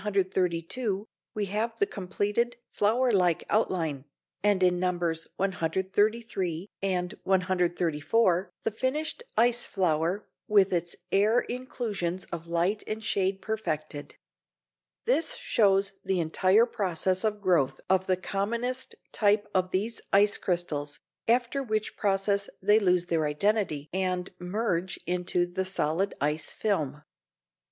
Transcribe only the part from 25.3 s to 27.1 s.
the solid ice film.